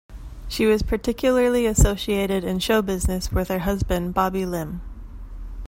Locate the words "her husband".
3.49-4.15